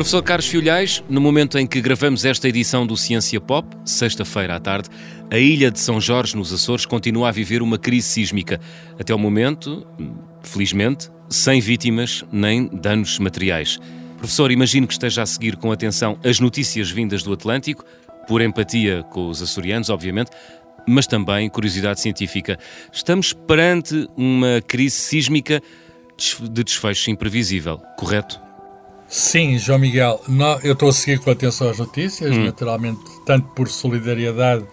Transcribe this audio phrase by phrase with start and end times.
[0.00, 4.58] Professor Carlos Filhais, no momento em que gravamos esta edição do Ciência Pop, sexta-feira à
[4.58, 4.88] tarde,
[5.30, 8.58] a ilha de São Jorge, nos Açores, continua a viver uma crise sísmica.
[8.98, 9.86] Até o momento,
[10.42, 13.78] felizmente, sem vítimas nem danos materiais.
[14.16, 17.84] Professor, imagino que esteja a seguir com atenção as notícias vindas do Atlântico,
[18.26, 20.30] por empatia com os açorianos, obviamente,
[20.88, 22.58] mas também curiosidade científica.
[22.90, 25.62] Estamos perante uma crise sísmica
[26.50, 28.49] de desfecho imprevisível, correto?
[29.10, 30.20] Sim, João Miguel,
[30.62, 32.44] eu estou a seguir com atenção as notícias, hum.
[32.44, 34.64] naturalmente, tanto por solidariedade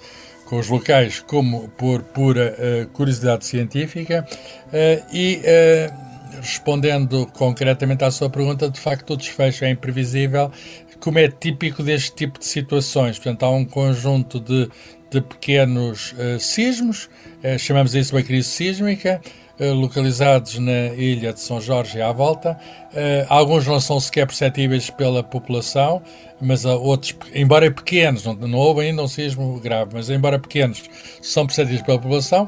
[0.46, 4.24] com os locais como por pura uh, curiosidade científica.
[4.68, 10.52] Uh, e uh, respondendo concretamente à sua pergunta, de facto o desfecho é imprevisível,
[11.00, 13.18] como é típico deste tipo de situações.
[13.18, 14.70] Portanto, há um conjunto de,
[15.10, 17.10] de pequenos sismos,
[17.58, 19.22] chamamos isso uma crise sísmica,
[19.60, 22.56] eh, localizados na ilha de São Jorge e à volta.
[22.94, 26.00] Uh, alguns não são sequer perceptíveis pela população,
[26.40, 30.84] mas outros, embora pequenos, não, não houve ainda um sismo grave, mas embora pequenos,
[31.24, 32.48] são perceptíveis pela população.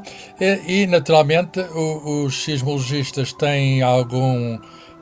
[0.68, 4.56] E naturalmente, o, os sismologistas têm algum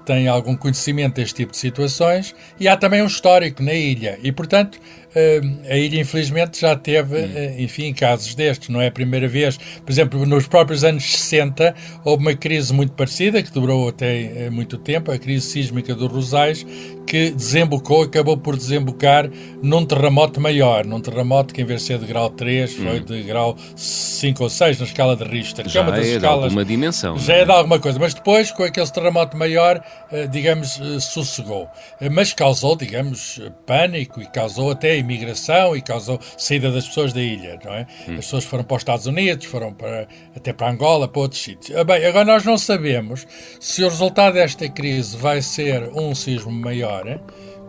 [0.08, 4.32] têm algum conhecimento deste tipo de situações e há também um histórico na ilha e,
[4.32, 4.80] portanto,
[5.14, 7.54] eh, a ilha infelizmente já teve, hum.
[7.58, 9.56] enfim, casos destes, não é a primeira vez.
[9.56, 14.50] Por exemplo, nos próprios anos 60 houve uma crise muito parecida, que durou até eh,
[14.50, 16.64] muito tempo, a crise sísmica dos Rosais,
[17.06, 19.30] que desembocou, acabou por desembocar
[19.62, 23.04] num terremoto maior, num terremoto que em vez de ser de grau 3 foi hum.
[23.04, 25.68] de grau 5 ou 6 na escala de Richter.
[25.68, 27.18] Já é, uma das é escalas, de alguma dimensão.
[27.18, 27.40] Já é?
[27.40, 29.97] é de alguma coisa, mas depois com aquele terremoto maior, eh,
[30.30, 31.68] digamos, eh, sossegou.
[32.00, 37.20] Eh, mas causou, digamos, pânico e causou até imigração e causou saída das pessoas da
[37.20, 37.86] ilha, não é?
[38.08, 38.12] Hum.
[38.12, 41.76] As pessoas foram para os Estados Unidos, foram para, até para Angola, para outros sítios.
[41.76, 43.26] Ah, bem, agora nós não sabemos
[43.60, 47.20] se o resultado desta crise vai ser um sismo maior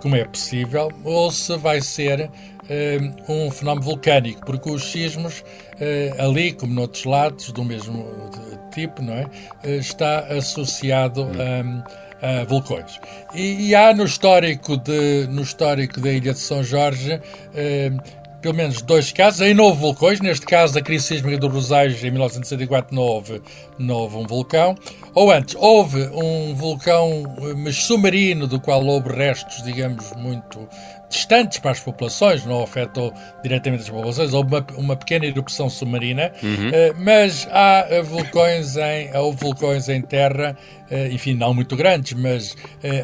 [0.01, 2.31] como é possível, ou se vai ser
[3.27, 5.43] um fenómeno vulcânico, porque os sismos,
[6.17, 8.07] ali como noutros lados, do mesmo
[8.71, 9.25] tipo, não é?
[9.65, 12.99] Está associado a, a vulcões.
[13.33, 17.21] E, e, há no histórico, de, no histórico da Ilha de São Jorge
[18.41, 19.55] pelo menos dois casos.
[19.55, 23.41] Não houve vulcões, neste caso a crise sísmica do Rosais em 1964 não houve,
[23.77, 24.75] não houve um vulcão.
[25.13, 27.23] Ou antes, houve um vulcão,
[27.57, 30.67] mas submarino, do qual houve restos, digamos, muito
[31.09, 36.31] distantes para as populações, não afetou diretamente as populações, houve uma, uma pequena erupção submarina,
[36.41, 36.69] uhum.
[36.69, 40.55] uh, mas há vulcões em, houve vulcões em terra,
[40.91, 42.57] uh, enfim, não muito grandes, mas uh,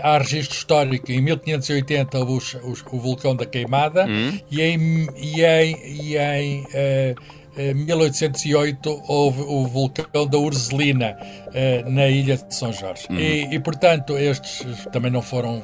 [0.04, 4.40] há registro histórico, em 1580 houve os, os, o vulcão da Queimada uhum.
[4.52, 6.66] e em, e em, e em
[7.58, 11.18] 1808 houve o vulcão da Urzelina
[11.54, 13.08] eh, na ilha de São Jorge.
[13.10, 13.18] Uhum.
[13.18, 15.62] E, e, portanto, estes também não foram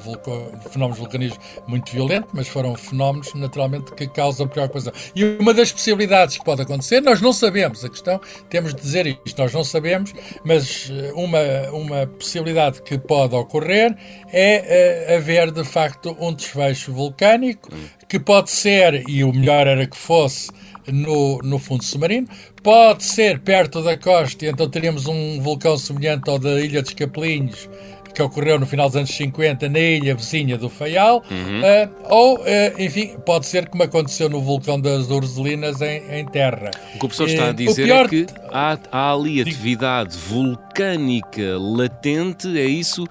[0.72, 4.94] fenómenos vulcanismos muito violentos, mas foram fenómenos, naturalmente, que causam preocupação.
[5.16, 9.20] E uma das possibilidades que pode acontecer, nós não sabemos, a questão, temos de dizer
[9.26, 10.14] isto, nós não sabemos,
[10.44, 11.40] mas eh, uma,
[11.72, 13.96] uma possibilidade que pode ocorrer
[14.32, 17.88] é uh, haver, de facto, um desfecho vulcânico, uhum.
[18.08, 20.50] que pode ser, e o melhor era que fosse,
[20.88, 22.28] no, no fundo submarino.
[22.64, 27.68] Pode ser perto da costa, então teríamos um vulcão semelhante ao da Ilha dos Capelinhos,
[28.14, 31.62] que ocorreu no final dos anos 50 na ilha vizinha do Faial, uhum.
[31.62, 32.44] uh, ou, uh,
[32.78, 36.72] enfim, pode ser como aconteceu no vulcão das Urzelinas em, em terra.
[36.96, 38.06] O que o professor está a eh, dizer pior...
[38.06, 43.06] é que há, há ali atividade vulcânica latente, é isso?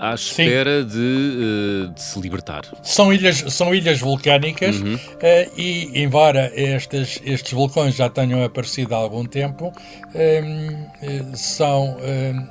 [0.00, 2.62] À espera de, uh, de, se libertar.
[2.82, 4.94] São ilhas, são ilhas vulcânicas uhum.
[4.94, 11.98] uh, e, embora estes, estes vulcões já tenham aparecido há algum tempo, uh, são,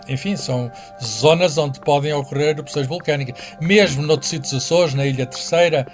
[0.08, 0.72] enfim, são
[1.04, 3.36] zonas onde podem ocorrer erupções vulcânicas.
[3.60, 5.88] Mesmo noutros sítios Açores, na Ilha Terceira,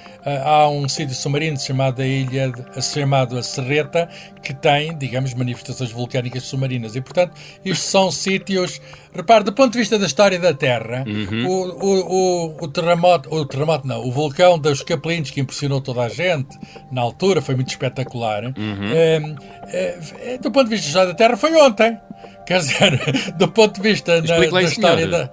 [0.43, 2.51] há um sítio submarino chamado a Ilha,
[2.81, 4.09] chamado a Serreta,
[4.41, 6.95] que tem, digamos, manifestações vulcânicas submarinas.
[6.95, 7.33] E, portanto,
[7.63, 8.81] isto são sítios.
[9.13, 11.44] Repare, do ponto de vista da história da Terra, uhum.
[11.47, 16.01] O, o, o, o, terremoto, o terremoto não, o vulcão dos Capelinhos que impressionou toda
[16.01, 16.57] a gente
[16.91, 18.45] na altura, foi muito espetacular.
[18.45, 19.35] Uhum.
[19.67, 21.97] É, do ponto de vista da história da Terra, foi ontem.
[22.45, 25.29] Quer dizer, do ponto de vista na, da história da.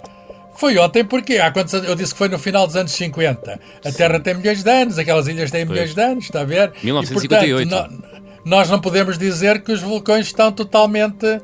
[0.54, 3.60] Foi ontem porque há quantos eu disse que foi no final dos anos 50.
[3.84, 3.96] A Sim.
[3.96, 6.72] Terra tem milhões de anos, aquelas ilhas têm milhões de anos, está a ver?
[6.82, 7.66] 1958.
[7.66, 11.40] E, portanto, nós não podemos dizer que os vulcões estão totalmente uh,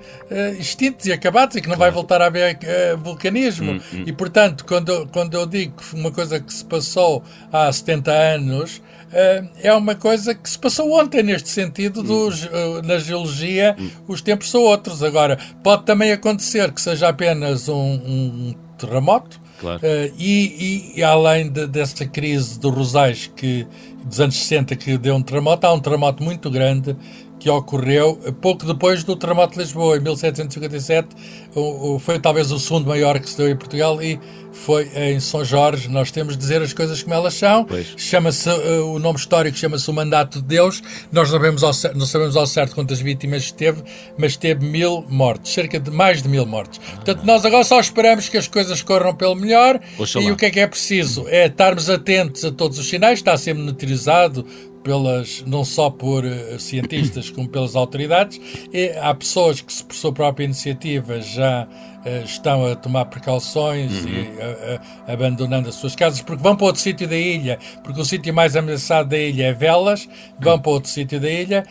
[0.58, 1.92] extintos e acabados e que não claro.
[1.92, 3.72] vai voltar a haver uh, vulcanismo.
[3.72, 4.04] Hum, hum.
[4.06, 7.22] E, portanto, quando, quando eu digo que uma coisa que se passou
[7.52, 12.82] há 70 anos, uh, é uma coisa que se passou ontem, neste sentido, dos, uh,
[12.84, 13.90] na geologia, hum.
[14.08, 15.02] os tempos são outros.
[15.02, 19.40] Agora, pode também acontecer que seja apenas um, um terremoto.
[19.58, 19.80] Claro.
[19.80, 23.66] Uh, e, e, além de, dessa crise do Rosais que,
[24.04, 26.96] dos anos 60 que deu um terremoto, há um terremoto muito grande
[27.38, 31.08] que ocorreu pouco depois do terremoto de Lisboa, em 1757.
[31.54, 34.18] O, o, foi talvez o segundo maior que se deu em Portugal e
[34.52, 35.88] foi em São Jorge.
[35.88, 37.66] Nós temos de dizer as coisas como elas são.
[37.96, 40.82] Chama-se uh, o nome histórico chama-se o Mandato de Deus.
[41.12, 43.82] Nós não sabemos, ao, não sabemos ao certo quantas vítimas teve,
[44.18, 46.80] mas teve mil mortes, cerca de mais de mil mortes.
[46.86, 46.96] Ah.
[46.96, 49.80] Portanto, nós agora só esperamos que as coisas corram pelo melhor.
[49.98, 50.24] Oxalá.
[50.24, 51.26] E o que é que é preciso?
[51.28, 53.18] É estarmos atentos a todos os sinais.
[53.20, 54.44] Está a ser monitorizado
[54.82, 58.40] pelas, não só por uh, cientistas como pelas autoridades.
[58.72, 64.08] E há pessoas que, por sua própria iniciativa, já uh, estão a tomar precauções uhum.
[64.08, 64.80] e uh,
[65.12, 68.56] abandonando as suas casas, porque vão para outro sítio da ilha, porque o sítio mais
[68.56, 70.08] ameaçado da ilha é Velas,
[70.38, 70.60] vão uhum.
[70.60, 71.66] para outro sítio da ilha,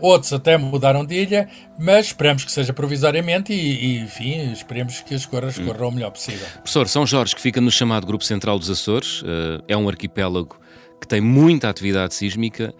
[0.00, 1.48] outros até mudaram de ilha,
[1.78, 5.66] mas esperamos que seja provisoriamente e, e enfim, esperemos que as coisas uhum.
[5.66, 6.46] corram o melhor possível.
[6.54, 9.22] Professor, São Jorge, que fica no chamado Grupo Central dos Açores,
[9.66, 10.59] é um arquipélago
[11.00, 12.74] que tem muita atividade sísmica.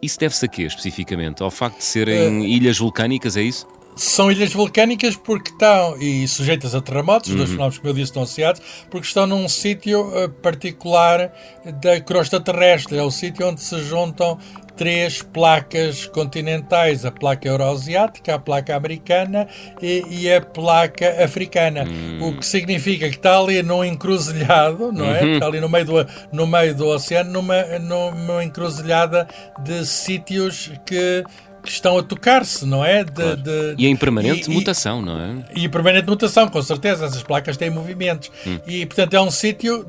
[0.00, 1.42] Isso deve-se a quê, especificamente?
[1.42, 3.66] Ao facto de serem uh, ilhas vulcânicas, é isso?
[3.94, 7.54] São ilhas vulcânicas porque estão, e sujeitas a terremotos, os dois uhum.
[7.56, 11.32] fenómenos que eu disse estão associados, porque estão num sítio uh, particular
[11.80, 12.96] da crosta terrestre.
[12.96, 14.38] É o sítio onde se juntam
[14.76, 19.46] três placas continentais, a placa euroasiática, a placa americana
[19.80, 21.84] e, e a placa africana.
[21.84, 22.28] Hum.
[22.28, 25.22] O que significa que está ali num encruzilhado, não é?
[25.22, 25.34] Uhum.
[25.34, 29.28] Está ali no meio do, no meio do oceano, numa, numa encruzilhada
[29.62, 31.24] de sítios que
[31.62, 33.04] que estão a tocar-se, não é?
[33.04, 33.36] De, claro.
[33.36, 35.44] de, e em permanente e, mutação, não é?
[35.54, 37.06] E em permanente mutação, com certeza.
[37.06, 38.30] Essas placas têm movimentos.
[38.46, 38.58] Hum.
[38.66, 39.86] E, portanto, é um sítio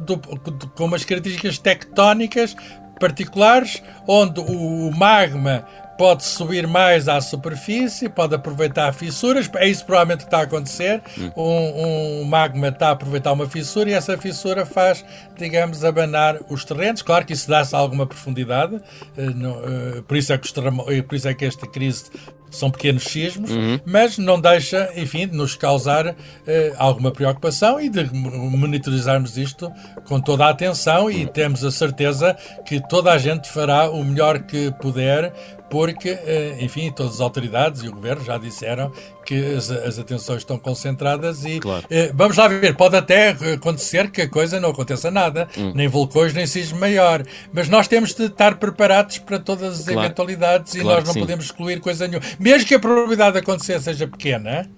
[0.75, 2.55] com umas características tectónicas
[2.99, 5.65] particulares, onde o magma
[5.98, 11.01] pode subir mais à superfície, pode aproveitar fissuras, é isso provavelmente que está a acontecer.
[11.36, 15.04] Um, um, magma está a aproveitar uma fissura e essa fissura faz,
[15.38, 17.01] digamos, abanar os terrenos.
[17.01, 21.28] Claro que isso dá-se alguma profundidade, uh, uh, por, isso é que uh, por isso
[21.28, 22.06] é que esta crise
[22.54, 23.80] são pequenos sismos, uhum.
[23.84, 29.72] mas não deixa, enfim, de nos causar eh, alguma preocupação e de monitorizarmos isto
[30.06, 34.40] com toda a atenção e temos a certeza que toda a gente fará o melhor
[34.44, 35.34] que puder
[35.73, 38.91] porque, eh, enfim, todas as autoridades e o governo já disseram
[39.25, 41.83] que as, as atenções estão concentradas e claro.
[41.89, 45.71] eh, vamos lá ver, pode até acontecer que a coisa não aconteça nada, hum.
[45.73, 50.01] nem vulcões, nem sismo maior, mas nós temos de estar preparados para todas as claro.
[50.01, 52.23] eventualidades claro e nós não podemos excluir coisa nenhuma.
[52.39, 54.69] Mesmo que a probabilidade de acontecer seja pequena,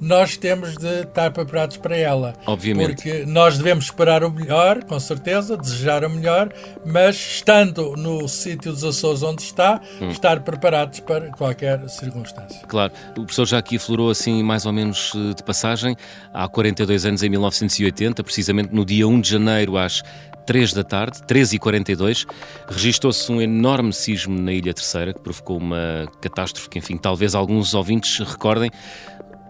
[0.00, 2.34] nós temos de estar preparados para ela.
[2.46, 2.94] Obviamente.
[2.94, 6.52] Porque nós devemos esperar o melhor, com certeza, desejar o melhor,
[6.84, 10.10] mas estando no sítio dos Açores onde está, hum.
[10.10, 12.66] estar preparados para qualquer circunstância.
[12.66, 12.92] Claro.
[13.12, 15.96] O professor já aqui aflorou assim, mais ou menos eh, de passagem,
[16.32, 20.02] há 42 anos, em 1980, precisamente no dia 1 de janeiro, às
[20.46, 22.26] 3 da tarde, 13h42,
[22.68, 27.74] registou-se um enorme sismo na Ilha Terceira, que provocou uma catástrofe que, enfim, talvez alguns
[27.74, 28.70] ouvintes recordem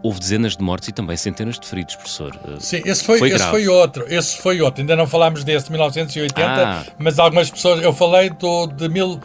[0.05, 2.39] houve dezenas de mortes e também centenas de feridos, professor.
[2.61, 4.05] Sim, esse foi, foi esse foi outro.
[4.07, 4.83] Esse foi outro.
[4.83, 6.85] Ainda não falámos desse de 1980, ah.
[6.99, 7.83] mas algumas pessoas.
[7.83, 9.19] Eu falei do de, mil,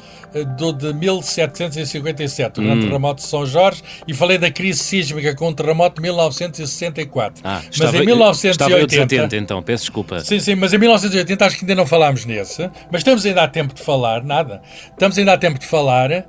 [0.57, 2.87] do de 1757, o grande hum.
[2.87, 7.41] terremoto de São Jorge, e falei da crise sísmica com o terremoto de 1964.
[7.43, 9.35] Ah, estava, mas em 1980.
[9.35, 10.21] então, peço desculpa.
[10.21, 12.71] Sim, sim, mas em 1980 acho que ainda não falámos nesse.
[12.89, 14.61] Mas estamos ainda a tempo de falar, nada.
[14.91, 16.09] Estamos ainda a tempo de falar.
[16.09, 16.23] Uh,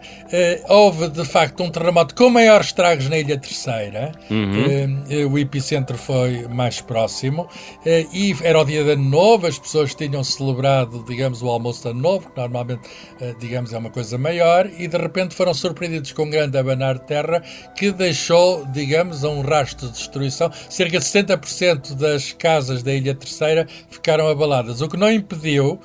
[0.68, 4.10] houve, de facto, um terremoto com maiores estragos na Ilha Terceira.
[4.28, 5.26] Hum Uhum.
[5.26, 9.58] Uh, o epicentro foi mais próximo uh, e era o dia de ano novo, as
[9.58, 12.82] pessoas tinham celebrado, digamos, o almoço de ano novo, que normalmente,
[13.20, 16.94] uh, digamos, é uma coisa maior, e de repente foram surpreendidos com um grande abanar
[16.94, 17.42] de terra
[17.76, 20.50] que deixou, digamos, um rastro de destruição.
[20.68, 25.78] Cerca de 60% das casas da Ilha Terceira ficaram abaladas, o que não impediu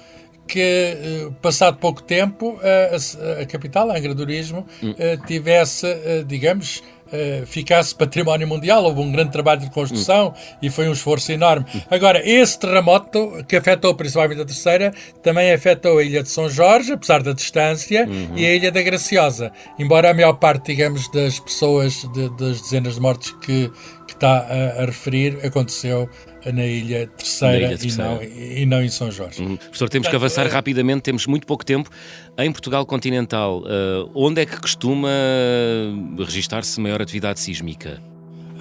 [0.48, 4.94] que, passado pouco tempo, a, a capital, a Angra do Turismo, hum.
[5.26, 5.88] tivesse,
[6.28, 8.84] digamos, uh, ficasse património mundial.
[8.84, 11.66] Houve um grande trabalho de construção e foi um esforço enorme.
[11.90, 16.94] Agora, esse terremoto, que afetou principalmente a terceira, também afetou a Ilha de São Jorge,
[16.94, 18.38] apesar da distância, uhum.
[18.38, 19.52] e a Ilha da Graciosa.
[19.78, 23.72] Embora a maior parte, digamos, das pessoas, de, das dezenas de mortes que,
[24.08, 26.10] que está a, a referir, aconteceu
[26.52, 28.24] na Ilha Terceira, ilha terceira.
[28.24, 29.42] E, não, e, não, em São Jorge.
[29.42, 29.58] Uhum.
[29.58, 30.50] Professor, temos que avançar é...
[30.50, 31.90] rapidamente, temos muito pouco tempo.
[32.38, 35.10] Em Portugal continental, uh, onde é que costuma
[36.18, 38.02] registar-se maior atividade sísmica?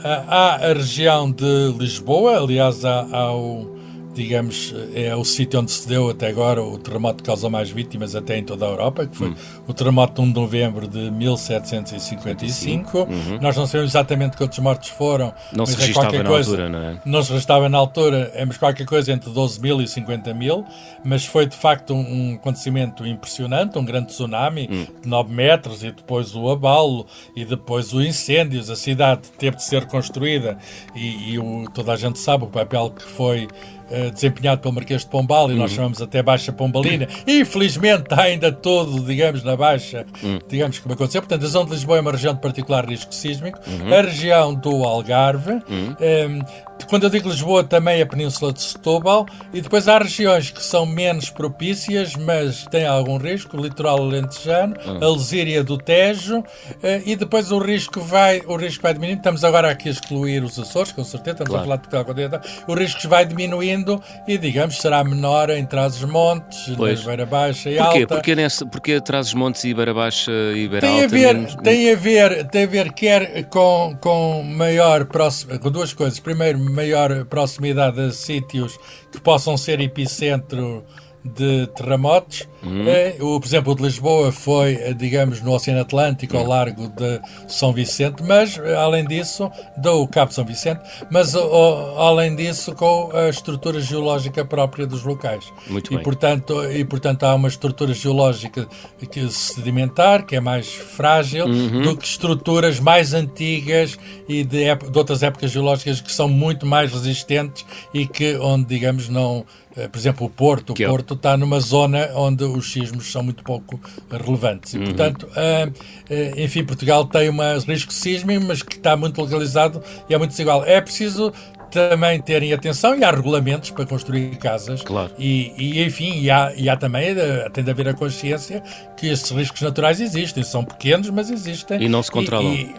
[0.02, 3.78] Há a região de Lisboa, aliás, há, há o,
[4.14, 8.14] digamos, é o sítio onde se deu até agora o terremoto que causou mais vítimas
[8.14, 9.34] até em toda a Europa, que foi hum.
[9.66, 12.98] o terremoto de 1 de novembro de 1755.
[12.98, 13.38] Uhum.
[13.40, 15.32] Nós não sabemos exatamente quantos mortos foram.
[15.52, 17.02] Não se é registava na coisa, altura, não é?
[17.04, 20.64] Não se registava na altura, é mas qualquer coisa entre 12 mil e 50 mil,
[21.04, 24.86] mas foi de facto um, um acontecimento impressionante, um grande tsunami hum.
[25.02, 28.70] de 9 metros e depois o abalo e depois os incêndios.
[28.70, 30.56] A cidade teve de ser construída
[30.94, 35.02] e, e o, toda a gente sabe o papel que foi uh, desempenhado pelo Marquês
[35.02, 35.60] de Pombal e uhum.
[35.60, 37.08] nós chamamos até Baixa Pombalina.
[37.26, 40.38] Infelizmente está ainda todo, digamos, na Baixa, uhum.
[40.48, 41.22] digamos como aconteceu.
[41.22, 43.58] Portanto, a zona de Lisboa é uma região de particular risco sísmico.
[43.66, 43.94] Uhum.
[43.94, 45.52] A região do Algarve.
[45.52, 45.96] Um, uhum.
[46.00, 46.40] ehm,
[46.88, 50.84] quando eu digo Lisboa, também a Península de Setúbal, e depois há regiões que são
[50.84, 55.02] menos propícias, mas têm algum risco, o litoral alentejano, uhum.
[55.02, 56.44] a Lesíria do Tejo,
[56.82, 59.18] eh, e depois o risco vai, o risco vai diminuindo.
[59.18, 61.62] Estamos agora aqui a excluir os Açores, com certeza, estamos claro.
[61.62, 62.40] a falar de Portugal continental.
[62.66, 67.98] O risco vai diminuindo e, digamos, será menor em Trás-os-Montes, nas Beira Baixa e Porquê?
[68.00, 68.14] Alta.
[68.14, 71.04] Porquê, nesse, porquê Trás-os-Montes e Beira Baixa e Beira tem Alta?
[71.04, 75.92] A ver, tem, a ver, tem a ver quer com, com maior próximo, com duas
[75.92, 76.18] coisas.
[76.18, 78.78] Primeiro, maior proximidade a sítios
[79.10, 80.84] que possam ser epicentro
[81.24, 82.48] de terremotos.
[82.64, 82.88] Uhum.
[82.88, 86.48] É, o, por exemplo, o de Lisboa foi, eh, digamos, no Oceano Atlântico, ao uhum.
[86.48, 90.80] largo de São Vicente, mas, eh, além disso, do Cabo São Vicente,
[91.10, 95.52] mas, além disso, com a estrutura geológica própria dos locais.
[95.68, 96.04] Muito e, bem.
[96.04, 98.66] Portanto, e, portanto, há uma estrutura geológica
[99.10, 101.82] que sedimentar, que é mais frágil, uhum.
[101.82, 106.92] do que estruturas mais antigas e de, de outras épocas geológicas que são muito mais
[106.92, 109.44] resistentes e que, onde, digamos, não
[109.76, 110.70] eh, por exemplo, o Porto.
[110.70, 111.16] O que é Porto é?
[111.16, 113.80] está numa zona onde os sismos são muito pouco
[114.10, 114.74] relevantes.
[114.74, 114.84] E, uhum.
[114.84, 120.14] portanto, uh, uh, enfim, Portugal tem um risco sísmico, mas que está muito localizado e
[120.14, 120.64] é muito desigual.
[120.64, 121.32] É preciso
[121.70, 124.80] também terem atenção e há regulamentos para construir casas.
[124.82, 125.10] Claro.
[125.18, 127.14] E, e enfim, e há, e há também,
[127.52, 128.62] tem de haver a consciência
[128.96, 130.44] que esses riscos naturais existem.
[130.44, 131.82] São pequenos, mas existem.
[131.82, 132.52] E não se controlam.
[132.54, 132.74] E,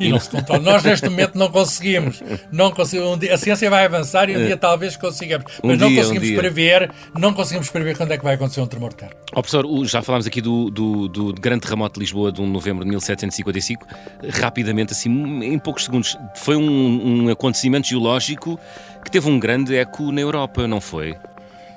[0.00, 0.62] e, não se controla.
[0.62, 2.22] Nós neste momento não conseguimos.
[2.50, 4.46] Não conseguimos um dia, a ciência vai avançar e um é.
[4.46, 5.52] dia talvez consigamos.
[5.62, 8.60] Mas um não dia, conseguimos um prever, não conseguimos prever quando é que vai acontecer
[8.60, 9.12] um tremor de terra.
[9.32, 12.50] Oh, professor, já falámos aqui do, do, do, grande terremoto de Lisboa de 1 de
[12.50, 13.86] novembro de 1755.
[14.30, 15.10] Rapidamente, assim,
[15.44, 18.58] em poucos segundos, foi um, um acontecimento geológico
[19.04, 21.14] que teve um grande eco na Europa, não foi?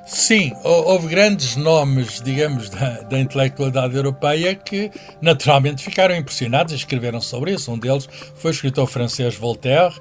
[0.07, 4.89] Sim, houve grandes nomes, digamos, da, da, intelectualidade europeia que
[5.21, 7.69] naturalmente ficaram impressionados e escreveram sobre isso.
[7.69, 9.93] Um deles foi o escritor francês Voltaire,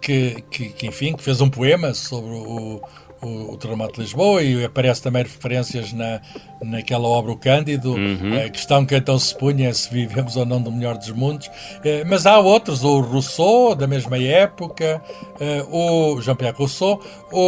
[0.00, 2.80] que, que, que enfim, que fez um poema sobre o,
[3.22, 6.20] o, o terremoto de Lisboa e aparece também referências na,
[6.62, 8.42] naquela obra O Cândido, uhum.
[8.44, 11.50] a questão que então se punha se vivemos ou não do melhor dos mundos.
[11.84, 15.02] Eh, mas há outros, o Rousseau, da mesma época,
[15.38, 17.00] eh, o Jean-Pierre Rousseau,
[17.30, 17.40] o,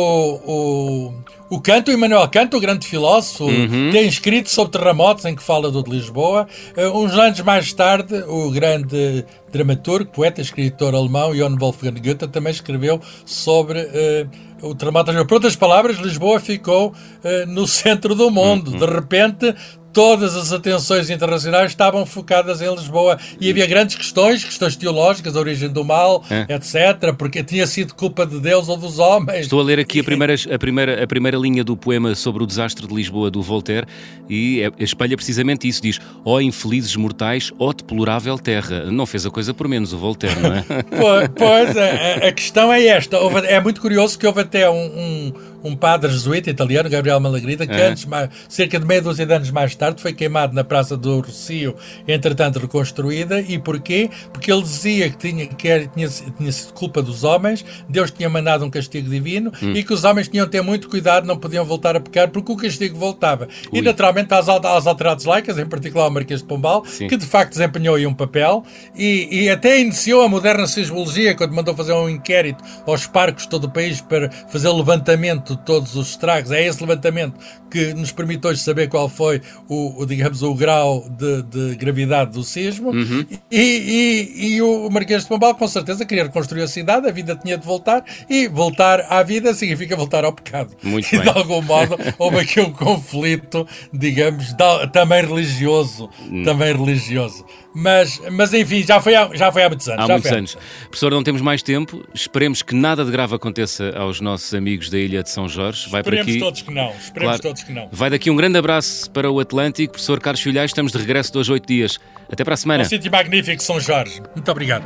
[0.46, 1.14] o,
[1.52, 3.90] o Canto, o Emmanuel Canto, o grande filósofo, uhum.
[3.92, 6.48] tem escrito sobre terremotos em que fala do de Lisboa.
[6.74, 12.52] Eh, uns anos mais tarde, o grande dramaturgo, poeta, escritor alemão, Johann Wolfgang Goethe, também
[12.52, 15.12] escreveu sobre uh, o terremoto.
[15.26, 18.70] Por outras palavras, Lisboa ficou uh, no centro do mundo.
[18.70, 18.78] Uhum.
[18.78, 19.54] De repente,
[19.92, 25.40] todas as atenções internacionais estavam focadas em Lisboa e havia grandes questões, questões teológicas, a
[25.40, 26.54] origem do mal, é.
[26.54, 29.40] etc., porque tinha sido culpa de Deus ou dos homens.
[29.40, 32.46] Estou a ler aqui a primeira, a primeira, a primeira linha do poema sobre o
[32.46, 33.86] desastre de Lisboa do Voltaire
[34.28, 38.84] e é, espelha precisamente isso, diz ó oh, infelizes mortais, ó oh, deplorável terra.
[38.90, 40.64] Não fez a coisa por menos o Voltaire, não é?
[41.36, 43.16] pois, a, a, questão é esta.
[43.46, 45.32] É muito curioso que houve até um, um,
[45.64, 47.88] um padre jesuíta italiano, Gabriel Malagrida, que é.
[47.88, 51.18] antes, mais, cerca de meia dúzia de anos mais tarde foi queimado na Praça do
[51.18, 51.74] Rocio,
[52.06, 53.40] entretanto reconstruída.
[53.40, 54.08] E porquê?
[54.32, 58.30] Porque ele dizia que tinha, que era, tinha, tinha sido culpa dos homens, Deus tinha
[58.30, 59.72] mandado um castigo divino hum.
[59.72, 62.52] e que os homens tinham de ter muito cuidado, não podiam voltar a pecar porque
[62.52, 63.48] o castigo voltava.
[63.72, 63.80] Ui.
[63.80, 67.08] E naturalmente às, às autoridades laicas, em particular o Marquês de Pombal, Sim.
[67.08, 68.62] que de facto desempenhou aí um papel
[68.94, 73.50] e, e até iniciou a moderna sismologia quando mandou fazer um inquérito aos parques de
[73.50, 76.52] todo o país para fazer o levantamento de todos os estragos.
[76.52, 77.34] É esse levantamento
[77.68, 79.40] que nos permite hoje saber qual foi
[79.72, 82.90] o, digamos, o grau de, de gravidade do sismo.
[82.90, 83.24] Uhum.
[83.50, 87.34] E, e, e, o Marquês de Pombal, com certeza, queria reconstruir a cidade, a vida
[87.36, 90.76] tinha de voltar, e voltar à vida significa voltar ao pecado.
[90.82, 91.22] Muito e, bem.
[91.22, 94.54] de algum modo, houve aqui um conflito, digamos,
[94.92, 96.42] também religioso, hum.
[96.44, 97.44] também religioso.
[97.74, 100.04] Mas, mas enfim, já foi há, já foi há muitos anos.
[100.04, 100.58] Há muitos anos.
[100.82, 102.04] Professor, não temos mais tempo.
[102.14, 105.88] Esperemos que nada de grave aconteça aos nossos amigos da Ilha de São Jorge.
[105.88, 106.38] Vai Esperemos aqui.
[106.38, 106.90] todos que não.
[106.90, 107.42] Esperemos claro.
[107.42, 107.88] todos que não.
[107.90, 109.92] Vai daqui um grande abraço para o Atlântico.
[109.92, 111.98] Professor Carlos Filhais, estamos de regresso de hoje oito dias.
[112.30, 112.82] Até para a semana.
[112.82, 114.20] Um sítio magnífico, São Jorge.
[114.34, 114.84] Muito obrigado.